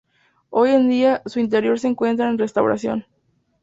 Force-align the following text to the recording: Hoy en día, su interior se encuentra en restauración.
Hoy 0.49 0.71
en 0.71 0.89
día, 0.89 1.21
su 1.27 1.39
interior 1.39 1.79
se 1.79 1.87
encuentra 1.87 2.27
en 2.27 2.39
restauración. 2.39 3.05